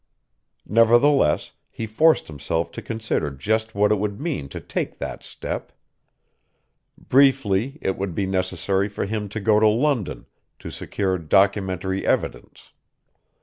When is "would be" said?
7.99-8.25